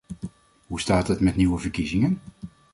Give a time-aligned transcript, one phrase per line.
[0.67, 2.21] Hoe staat het met nieuwe verkiezingen?